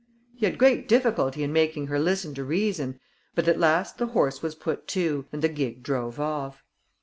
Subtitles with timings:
[0.35, 2.99] He had great difficulty in making her listen to reason,
[3.35, 6.63] but at last the horse was put to, and the gig drove off.